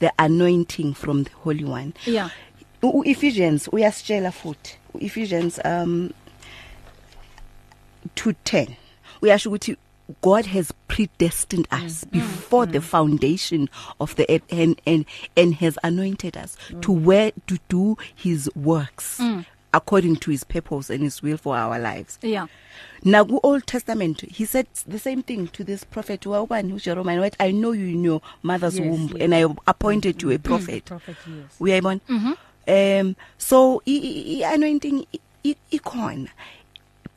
[0.00, 2.30] the anointing from the holy one Yeah.
[2.82, 6.12] Ephesians uyasitshela futhi Ephesians um
[8.16, 8.76] 2:10
[9.22, 9.76] uyasho ukuthi
[10.22, 12.10] God has predestined us mm.
[12.12, 12.72] before mm.
[12.72, 13.68] the foundation
[14.00, 15.04] of the earth and and,
[15.36, 16.80] and has anointed us mm.
[16.82, 19.44] to where to do his works mm.
[19.74, 22.46] according to his purpose and his will for our lives Yeah.
[23.04, 27.36] Now ku Old Testament he said the same thing to this prophet wabani uJeremiah what
[27.38, 29.22] I know you in your mother's Yes, womb yes.
[29.22, 31.58] and I appointed you a prophet Prophet, yes.
[31.60, 32.00] uyayibona
[32.66, 35.06] um so i- i i- anointing
[35.72, 36.28] ikhona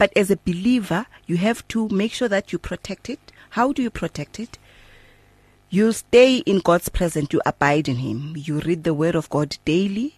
[0.01, 3.19] but as a believer you have to make sure that you protect it.
[3.51, 4.57] How do you protect it?
[5.69, 7.27] You stay in God's presence.
[7.31, 8.33] You abide in him.
[8.35, 10.15] You read the word of God daily.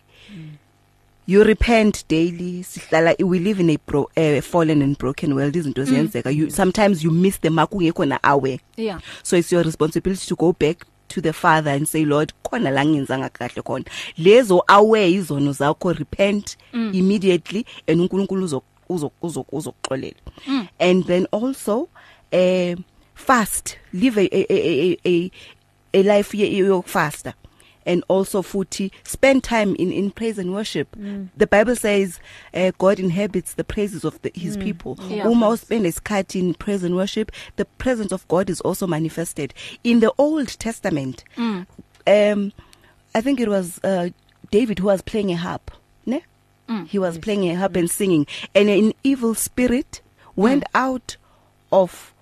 [1.26, 2.63] You repent daily.
[2.63, 5.54] Sihlala we live in a bro, uh, fallen and broken world.
[5.54, 6.34] Izinto ziyenzeka.
[6.34, 7.72] You sometimes you miss the mark.
[7.72, 9.00] Ungekho na aware Yeah.
[9.22, 12.86] so it's your responsibility to go back to the father and say lord khona la
[12.86, 13.86] ngiyenzanga kahle khona.
[14.17, 16.96] Lezo aware izono zakho repent mm.
[16.96, 20.67] immediately and uNkulunkulu uzo uzo uzo uzokuxolela mm.
[20.79, 21.89] and then also
[22.32, 22.75] eh
[23.15, 25.32] fast live a a a a,
[25.93, 27.34] a life yokufasta
[27.86, 31.27] and also futhi spend time in in praise and worship mm.
[31.38, 32.19] the bible says
[32.53, 34.63] uh, god inhabits the praises of the, his mm.
[34.63, 35.27] people Yeah.
[35.27, 39.53] uma uspend isikhathi in praise and worship the presence of god is also manifested
[39.84, 41.65] in the old testament mm.
[42.08, 42.51] um
[43.13, 44.10] i think it was uh,
[44.51, 45.83] david who was playing a harp ne
[46.67, 46.88] mm.
[46.88, 47.23] he was yes.
[47.23, 50.02] playing a harp and singing and an evil spirit
[50.36, 50.67] went mm.
[50.73, 51.17] out
[51.71, 52.13] of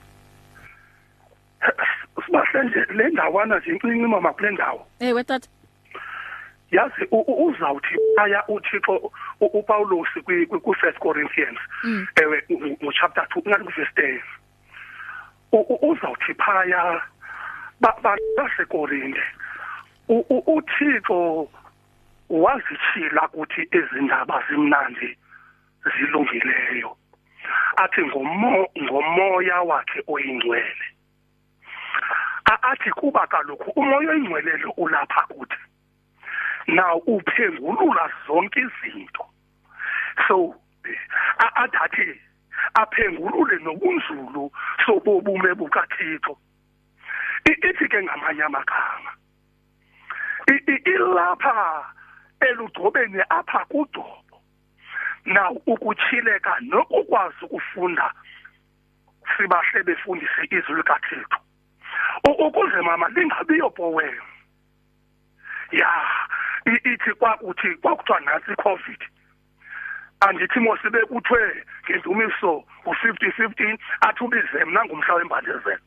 [2.25, 4.87] sibahle nje le ndawana nje incinci mama kule ndawo.
[4.99, 5.47] Eh wetata.
[6.71, 8.95] Yazi u- u- uzawuthi aya uthixo
[9.41, 11.57] u- upawulos kwi- kwi- ku-first corinthians.
[12.23, 14.19] Ewe u- u- chapter two ngathi ku-verse ten.
[15.51, 17.01] U- u- uzawuthi phaya
[17.81, 19.40] ba- ba- basekorinte U- u-
[20.07, 21.49] uthixo
[22.29, 25.17] wazitshila kuthi ezi ndaba zimnandi
[25.97, 26.97] zilungileyo.
[27.77, 30.87] Athi ngomo ngomoya wakhe oyingcwele.
[32.61, 35.57] Athi kuba kaloku umoya oyingcwele lo ulapha kuthi
[36.67, 39.25] now uphengulula zonke izinto.
[40.27, 40.55] So
[41.37, 42.21] athathi
[42.73, 44.51] aphengulule nobunzulu
[44.85, 46.37] sobobume bukaThixo.
[47.45, 49.11] Ithi ke ngamanye amagama
[50.85, 51.85] ilapha
[52.41, 54.41] elugcobeni apha kugcobo
[55.25, 58.11] now ukuchileka nokukwazi ukufunda
[59.37, 61.37] sibahle befundise izwi likaThixo.
[62.23, 64.17] Ukuze mama lingabiyo poem
[65.71, 65.89] ya
[66.65, 69.01] ithi kwakuthi kwakuthiwa nansi covid.
[70.19, 75.81] Andithi mosibe kuthiwe ngendumiso u50 15 athi ubize mna ngumhla wembandezelo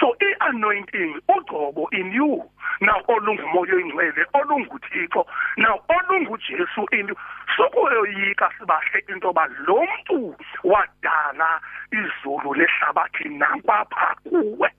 [0.00, 2.42] so i-anointing ugcobo in you.
[2.80, 5.26] Now olungumoya oyingcwele olunguthixo.
[5.56, 7.16] Now olungujesu in you.
[7.56, 11.60] Sokuyoyika sibahle into yoba lo mntu wadala
[11.92, 14.70] izulu lehlabathi nakwapha kuwe.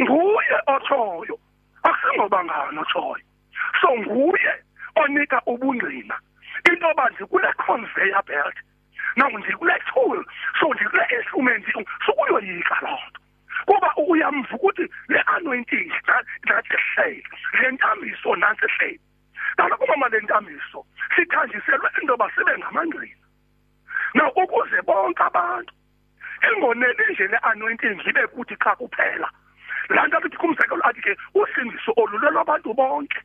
[0.00, 1.38] Nguye otshoyo.
[1.82, 3.24] Akusingoba ngani otshoyo?
[3.80, 4.54] So nguye
[4.96, 6.18] onika ubungqina.
[6.72, 8.54] Into yoba ndikule conveyor belt
[9.16, 10.24] now ndikule tool
[10.60, 11.64] so ndikule instrument
[12.06, 13.20] sokuyoyika loo nto.
[13.66, 15.92] Kuba uyamva ukuthi le anointing
[16.46, 17.24] nathi hleli
[17.60, 19.00] le ntambiso nansi hleli
[19.56, 20.86] kaloku mama le ntambiso
[21.16, 23.24] sithanjiselwe into yoba sibe ngamangqina
[24.14, 25.72] now ukuze bonke abantu
[26.48, 29.28] ingoneli nje le-anointing ibe kuthi cha kuphela
[29.88, 33.20] laa nto athi kumzekelo athi ke usindiso olulelwa abantu bonke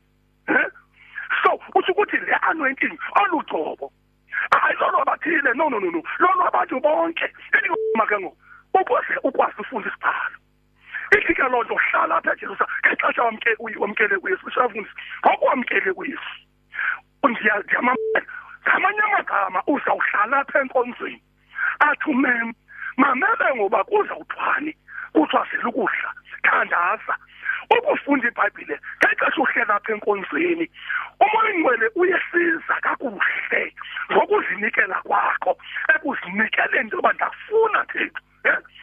[1.43, 3.91] so utsho ukuthi le anointing olugcobo
[4.51, 7.27] hayi lolo abathile no no no no lolo abantu bonke.
[7.53, 8.31] Elikuma ke ngo
[8.73, 10.37] ukuze ukwazi ufunda isibhalo
[11.17, 13.49] ithi ke loo nto hlala apha ejerusa ngexesha wamke
[13.79, 14.93] wamkele kuyesu ushafundisa
[15.25, 15.93] ngokuwamkele
[17.29, 18.21] ndiyamamela
[18.67, 21.21] ngamanye amagama uzawuhlala apha enkonzweni.
[21.79, 22.53] Athi umem
[22.97, 24.75] mamele ngoba kuzawuthwani
[25.13, 26.13] kuthiwa selukudla
[26.43, 27.15] thandaza.
[27.69, 30.65] Ukufunda ibhayibhile ngexesha uhlela apha enkonzweni
[31.19, 33.73] umoya ingcwele uyesiza kakuhle
[34.11, 35.57] ngokuzinikela kwakho
[35.95, 38.21] ekuzinikeleni into yoba ndakufuna thixo.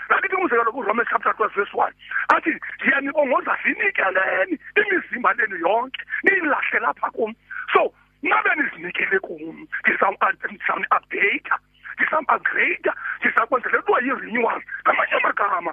[0.08, 1.92] Lakithi umzekelo kuRomans chapter 12 verse 1
[2.28, 2.50] athi
[2.80, 7.34] ndiyanibongoza zinikeleni imizimba lenu yonke niyilahle lapha kum.
[7.72, 7.92] So
[8.22, 11.50] nabe nizinikele kum ndizawuni-update
[11.98, 12.90] ndizam-upgrade
[13.20, 15.72] ndizakwenzela kuba yi-renewal ngamanye amagama.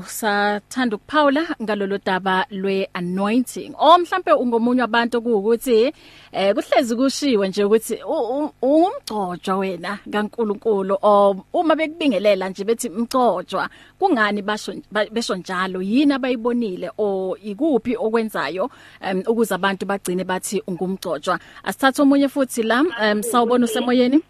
[0.00, 5.92] usathanda ukuphawula ngalolu daba lwe-anointing o mhlambe ungomunye wabantu kuwukuthi
[6.32, 7.98] eh kuhlezi kushiwe nje ukuthi
[8.62, 16.12] ungumgcojwa wena kaNkuluNkulu o uma bekubingelela nje bethi mgcojwa kungani basho ba- besho njalo yini
[16.12, 18.70] abayibonile o ikuphi okwenzayo
[19.26, 22.84] ukuze abantu bagcine bathi ungumgcojwa asithathe omunye futhi la
[23.20, 24.20] sawubona usemoyeni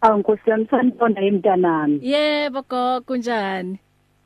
[0.00, 1.98] Awu Nkosi yami sanibona emntanami.
[2.02, 3.78] Yebo gogo kunjani?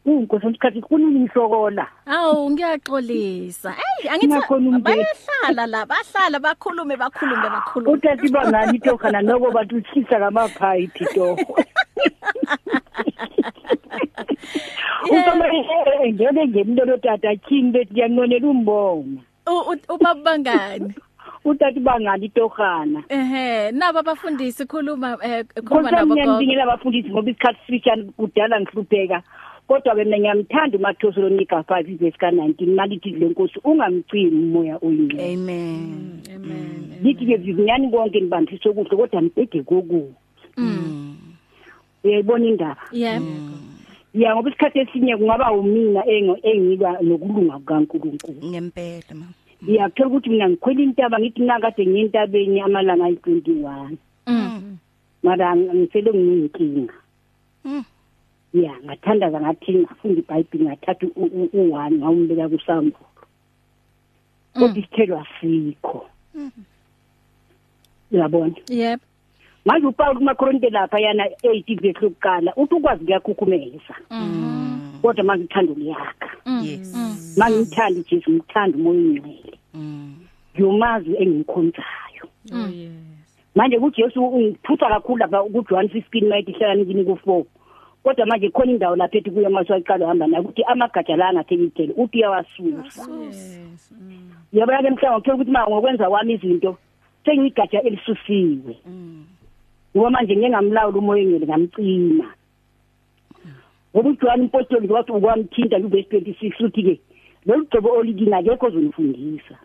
[0.05, 1.86] Unkosi isikhathi kuningi ngihlokola.
[2.07, 3.70] Awu ngiyaxolisa.
[3.70, 4.82] Hey angithi Singakhona umndeni.
[4.82, 7.92] bayahlala la bahlala bakhulume bakhulume bakhulume.
[7.92, 11.36] Uthathi bangani tokhana noko bathi uthisa ngamaphayiphi toho.
[15.11, 15.44] Ukama
[16.12, 19.20] ngeke ngemlo lotata king bethi yanonela umbonga.
[19.46, 20.94] U- u- Ubabangani?
[21.44, 23.05] Uthathi bangani tokhana.
[23.09, 26.36] Ehe nabo abafundisi khuluma eh khuluma Kodwa nabo mina gogo.
[26.38, 29.22] ngibingela abafundisi ngoba isikhathi sifishane kudala ngihlupheka.
[29.72, 35.32] Kodwa ke mina ngiyamthanda uMathosi lonika 5 verse ka19 malithi lenkosi ungamcimi umoya oyingcwele.
[35.34, 36.20] amen.
[36.34, 37.00] Amen.
[37.02, 40.12] lithi ke vinyani konke nibandiswe kuhle kodwa nibheke koku
[42.04, 42.76] uyayibona indaba?
[42.92, 43.22] Yeah.
[44.14, 48.44] ya ngoba isikhathi esinye kungaba umina engo- engilwa nokulunga kukaNkulunkulu.
[48.44, 49.26] Ngempela ma
[49.64, 53.96] ngiyathola ukuthi mina ngikhwela intaba ngithi mina kade ngiyentabeni amalanga ayi-21
[54.26, 54.76] Mm.
[55.22, 56.94] mara ngisele nginenkinga.
[57.64, 57.84] Mm.
[58.55, 63.07] Ya ngathandaza ngathi ngafunda ibhayibhili ngathatha u- u- u-one ngawumbeka kusambulo
[64.55, 66.07] kodwa isithelo asikho.
[68.12, 68.55] Uyabona?
[68.68, 69.03] Yebo
[69.64, 73.94] manje uPaul kumaKorinto lapha yana 8 verse lokuqala uthi ukwazi kuyakukhukumeza
[75.03, 76.30] kodwa manje uthando liyakha
[76.62, 76.94] yes.
[77.36, 79.59] Manje ngithanda Jesu ngithanda umoya ongcwele.
[80.55, 82.92] Ngiyomazi engimkhonzayo Oh yes.
[83.55, 87.44] manje kuJesu ungiphutha kakhulu lapha kuJohn 15 mayithi hlakaniphi ku4
[88.03, 91.64] kodwa manje khona indawo lapha ethi kuye mase waqala uhamba nayo ukuthi amagatsha la angatheki
[91.64, 93.03] ithele uthi uyawasusa.
[94.53, 96.78] Yabona ke mhlawumbe uthola ukuthi ma ngokwenza kwami izinto
[97.24, 98.74] sengigatsha elisusiwe.
[99.96, 102.26] Ngoba manje ngeke ngamlawula umoya engene ngamcima.
[103.94, 107.00] Ngoba uJohn impostoli wathi ukwamthinta kuverse 26 uthi ke
[107.46, 109.57] lolu gcobo olikini akekho ozonifundisa.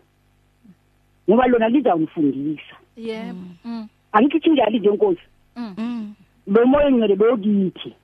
[1.28, 3.88] Ngoba lona lizawunifundisa yebo mm.
[4.12, 5.22] angithi njalo nje nkosi
[5.56, 6.14] Mm.
[6.46, 7.94] lo moya engcwele beyokithi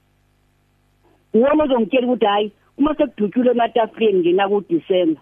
[1.34, 5.20] uwona ozongitshela ukuthi hayi uma sekudutyulwe ematafuleni ngena kuDisemba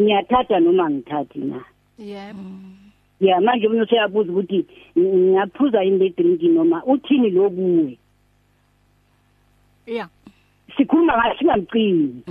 [0.00, 1.60] ngiyathatha noma ngithathi na?
[1.98, 2.44] Yebo
[3.20, 4.66] ya manje umuntu useyabuza ukuthi
[4.98, 7.98] ngiyaphuza yini le drink noma uthini lo kuwe
[9.86, 10.08] yeah.
[10.76, 12.22] Sikhuluma ngayo singamcini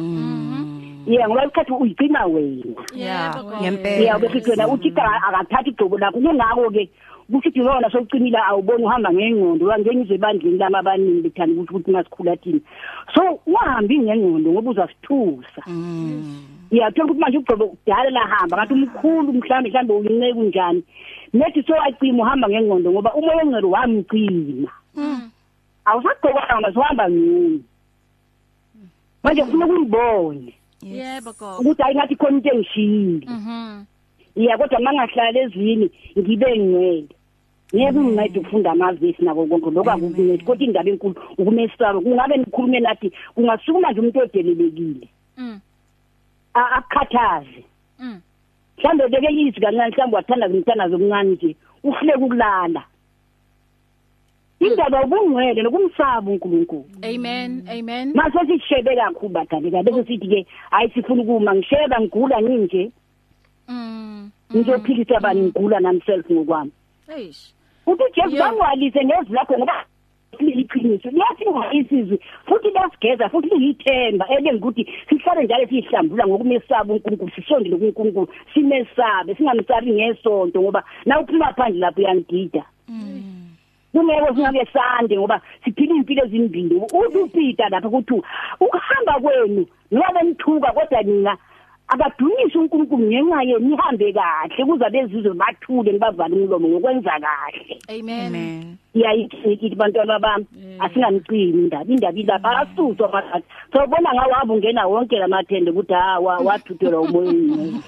[1.08, 2.64] yeah ngoba isikhathi uyigcina wena.
[2.66, 3.58] Nkosi.
[3.62, 4.04] ngempela.
[4.04, 4.94] Yeah bese wena uthi
[5.28, 6.20] akathathi igcobo lakho.
[6.20, 6.90] Kungako ke
[7.30, 12.60] ukuthi yona sokucinile awuboni uhamba ngengqondo wangengizwe ebandleni lama abaningi bethanda ukuthi ukuthi masikhula thina.
[13.14, 15.62] So uhambi ngengqondo ngoba uzasithusa.
[16.72, 20.84] Ngiyathola ukuthi manje ugcobo kudala lahamba ngathi umkhulu mhlambe mhlambe uyinceke kunjani.
[21.34, 24.72] Nethi so acima uhamba ngengqondo ngoba umoya ongcwele wamcima.
[25.86, 27.64] Awusagcokanga masiwahamba ngini
[29.24, 31.60] manje kufuna kuyibone yebo gogo.
[31.60, 33.28] Ukuthi hayi ngathi khona into engishiyile.
[33.28, 33.84] Mhm
[34.38, 37.17] iya kodwa mangahlala ezini ngibe ngcwele.
[37.76, 43.12] Ngeke ungincede ukufunda amavesi nako konke lokho akukuncedi kodwa indaba enkulu ukumesaba kungabe nikhulume nathi
[43.36, 45.08] kungasukuma nje umuntu odelelekile.
[45.38, 45.60] Mm.
[46.54, 47.64] A- akukhathaze.
[48.00, 48.22] Mm.
[48.78, 52.84] Mhlambe beke yizi kancane mhlambe wathanda kumntana zomncane nje uhleke ukulala.
[54.60, 56.86] Indaba ubungcwele nokumsaba uNkulunkulu.
[57.04, 58.14] Amen amen.
[58.16, 62.92] Mase sishebe kakhulu badaleka bese sithi ke hayi sifuna ukuma ngisheba ngigula nginje.
[63.68, 66.72] Mm ngizophilisa bani ngigula namself ngokwami.
[67.18, 67.54] Eish.
[67.88, 68.50] Uthi Jesu Yeah.
[68.50, 69.86] bangwalise ngezi lakho ngoba
[70.40, 74.26] liyiqiniso liyasinga isizwe futhi lasigeza futhi liyithemba.
[74.30, 81.54] Ebe ngikuthi sihlale njalo sihlambula ngokumesaba uNkulunkulu sisondele kuNkulunkulu simesabe singamsabi ngesonto ngoba na uphuma
[81.54, 82.64] phandle lapho uyangida.
[83.92, 86.76] Kungeke singabe sande ngoba siphila impilo ezimbili.
[86.76, 88.22] Uthi uPeter lapha ukuthi
[88.60, 91.38] ukuhamba kwenu ngoba nithuka kodwa nina
[91.88, 97.80] akadunyiswe uNkulunkulu ngenxa yenu nihambe kahle kuza bezizwe bathule nibavale umlomo ngokwenza kahle.
[97.90, 98.28] Amen.
[98.28, 98.78] Amen.
[99.00, 100.46] Iyayithi bantwana bami.
[100.80, 106.38] Asingamcini indaba indaba ilapha asuswa phakathi sawubona ngawo hamba ungena wonke lamathende ukuthi ha wa-
[106.38, 107.82] wathuthelwa umoyeni.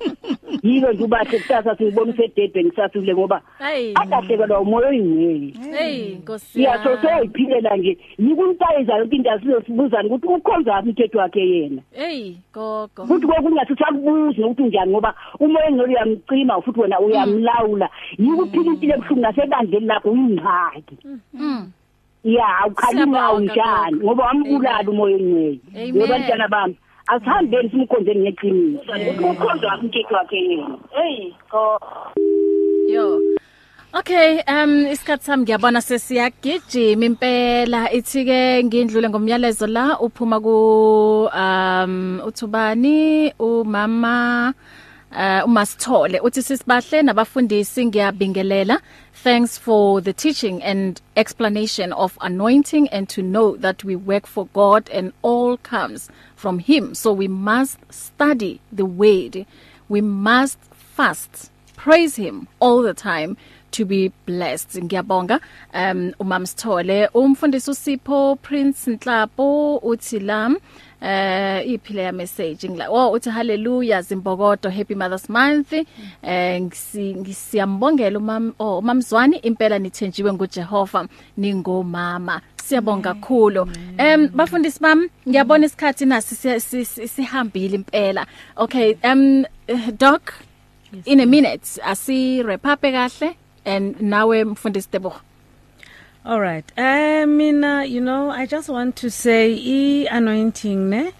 [0.62, 6.82] Yilo nje ubahle kusasa siyibona usededweni kusasule ngoba hey akahlekelwa umoya oyingcwele hey nkosi ya
[6.84, 7.98] so seyiphilela nje.
[8.18, 11.82] Yikuntayiza yonke into asizosibuzana ukuthi ukhonza aphi umthetho wakhe yena.
[11.92, 13.06] Hey gogo.
[13.06, 17.88] Futhi kokungathi usakubuzi nokuthi njani ngoba umoya engcwele uyamcima futhi wena uyamlawula.
[18.18, 20.49] Yikuphila impilo ebuhlungu nasebandleni lakho uyingxaki.
[21.34, 21.72] Mm.
[22.24, 24.04] Ya awukhalimi Siyabonga, awunjani Gogo.
[24.04, 25.96] ngoba wambulala umoya engcwele Amen.
[25.96, 26.76] yebantwana bami.
[27.06, 28.92] Asihambeni simkhonzeni ngeqiniso
[29.30, 30.78] ukhonza umthetho wakhe yena.
[30.94, 31.78] Hey go.
[32.88, 33.20] Yo.
[33.92, 37.90] Okay um isikhathi sami ngiyabona sesiyagijima impela.
[37.92, 44.54] Ithi ke ngindlule ngomyalezo la uphuma ku um uthubani umama
[45.12, 48.80] uh umasithole uthi sisibahle nabafundisi ngiyabingelela.
[49.22, 54.46] Thanks for the teaching and explanation of anointing and to know that we work for
[54.54, 56.94] God and all comes from him.
[56.94, 59.46] So we must study the word.
[59.88, 61.50] We must fast.
[61.76, 63.36] Praise him all the time
[63.72, 64.70] to be blessed.
[64.70, 65.40] Ngiyabonga.
[65.74, 67.08] Um umam Sithole.
[67.12, 70.58] Umfundisi uSipho Prince Nhlapo uthi lam
[71.02, 75.72] eh iphile message ngila oh uthi hallelujah zimbokodo happy mothers month.
[75.72, 82.40] Eh ngisi- ngisiyambongela umam oh umamzwani impela nithenjiwe nguJehova ningomama.
[82.64, 83.68] Siyabonga kakhulu.
[83.98, 88.26] Em bafundisi bam ngiyabona isikhathi nasi si- si- si- sihambile impela.
[88.56, 89.44] Okay um
[89.98, 90.22] doc
[91.04, 95.20] in a minute asi wrap up kahle and nawe mfundisi Tebogo.
[96.24, 96.64] All right.
[96.76, 101.12] Uh, mina, you know, I just want to say i anointing ne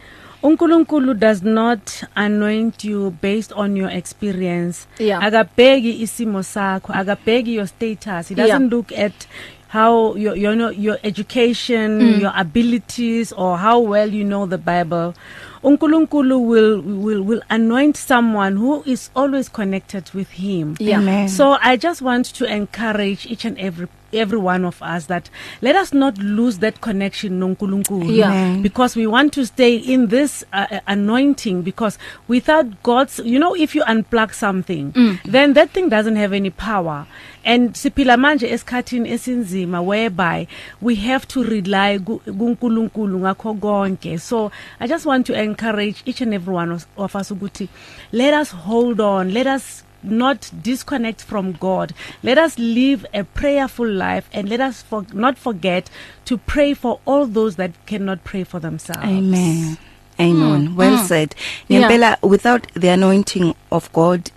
[0.43, 4.87] uNkulunkulu does not anoint you based on your experience.
[4.99, 5.21] Yeah.
[5.21, 8.29] Akabheki isimo sakho, akabheki your status.
[8.29, 8.77] He doesn't Yeah.
[8.77, 9.27] look at
[9.69, 12.21] how your you know your education, mm.
[12.21, 15.15] your abilities or how well you know the Bible.
[15.63, 20.99] uNkulunkulu will will will anoint someone who is always connected with him Yeah.
[21.01, 21.29] Amen.
[21.29, 25.31] so i just want to encourage each and every every one of us that
[25.63, 28.57] let us not lose that connection nonkulunkulu Yeah.
[28.63, 31.99] Because we want to stay in this uh, uh, anointing because
[32.29, 35.19] without God's you know if you unplug something mm.
[35.25, 37.07] then that thing doesn't have any power
[37.45, 40.47] and siphila manje esikhathini esinzima whereby
[40.81, 44.51] we have to rely ku- kuNkulunkulu ngakho konke so
[44.81, 47.69] i just want to encourage each and every one of, of us ukuthi
[48.13, 51.93] let us hold on let us not disconnect from God.
[52.23, 55.91] Let us live a prayerful life and let us for, not forget
[56.27, 59.03] to pray for all those that cannot pray for themselves.
[59.05, 59.79] Amen.
[60.19, 60.69] Amen.
[60.69, 60.75] Mm.
[60.75, 61.07] Well mm.
[61.07, 61.35] said.
[61.69, 61.89] Yeah.
[61.89, 64.31] Ngempela without the anointing of God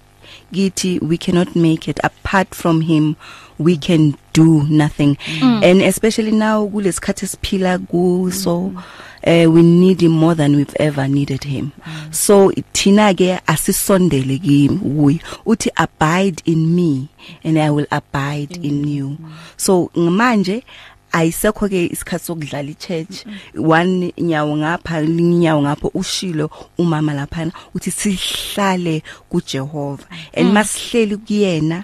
[0.53, 3.15] githi we cannot make it apart from him
[3.57, 5.63] we can do nothing mm.
[5.63, 8.83] and especially now kulesikhathi siphila kuso mm.
[9.27, 12.13] Uh, we need him more than we've ever needed him mm.
[12.13, 17.07] so thina ke asisondele kimi uthi abide in me
[17.43, 18.63] and i will abide mm.
[18.63, 19.31] in you mm.
[19.57, 20.63] so manje
[21.11, 29.03] ayisekho ke isikhathi sokudlala ichurch one nyawo ngapha linyawo ngapho ushilo umama lapha uthi sihlale
[29.29, 30.03] kuJehova
[30.33, 31.83] and masihleli kuyena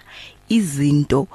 [0.50, 1.28] izinto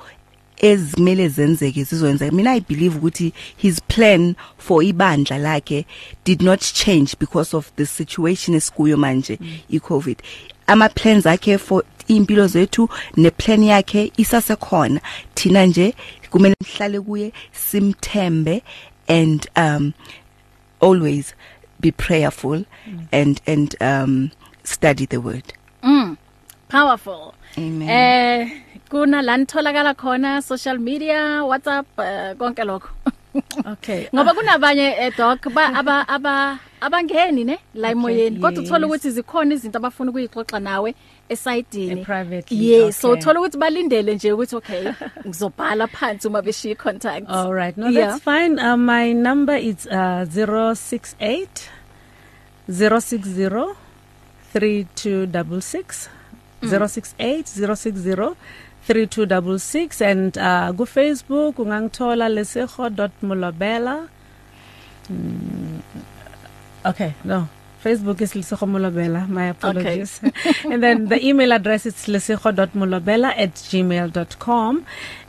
[0.56, 5.86] ezimele zenzeke zizokwenza mina i believe ukuthi his plan for ibandla lakhe
[6.24, 9.38] did not change because of the situation esikuyo manje
[9.70, 10.18] i covid
[10.66, 15.00] ama plans akhe for impilo zethu ne plan yakhe isasekhona
[15.34, 15.94] thina nje
[16.30, 18.62] kumele sihlale kuye simthembe
[19.08, 19.92] and um
[20.80, 21.34] always
[21.80, 23.06] be prayerful mm.
[23.12, 24.30] and and um
[24.64, 25.63] study the word Mm.
[26.74, 27.34] Powerful.
[27.56, 27.88] Amen.
[27.88, 28.50] Eh
[28.90, 32.88] kuna la nitholakala khona social media, WhatsApp uh, konke lokho.
[33.66, 34.08] Okay.
[34.14, 39.54] Ngoba kunabanye eh, doc ba aba aba abangeni ne la emoyeni kodwa uthola ukuthi zikhona
[39.54, 40.94] izinto abafuna ukuyixoxa nawe
[41.28, 42.06] esayidini.
[42.08, 44.92] Eh, Yes, so uthola ukuthi balindele nje ukuthi okay
[45.26, 47.30] ngizobhala phansi uma beshiya contacts.
[47.30, 47.76] All right.
[47.76, 48.10] No, Yeah.
[48.10, 48.58] that's fine.
[48.60, 51.70] Uh, my number is uh 068
[52.68, 53.74] 060
[54.52, 56.08] 3266
[56.68, 58.36] 068 060
[58.86, 64.08] 3266 and uh ku Facebook ungangithola lesego.mulobela
[65.10, 65.80] mm,
[66.84, 67.48] okay no
[67.84, 70.18] Facebook is Lesego Molobela my apologies.
[70.24, 70.32] Okay.
[70.72, 74.86] and then the email address is lesego.molobela@gmail.com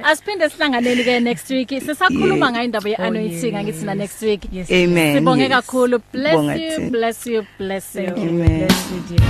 [0.03, 1.68] Asiphinde sihlanganeni ke next week.
[1.68, 4.41] Sisakhuluma ngayo indaba ye-anointing angithi na next week.
[4.66, 6.01] Sibonge kakhulu.
[6.12, 8.07] Bless you bless you bless you.
[8.09, 8.66] Amen.
[8.66, 9.20] Bless you,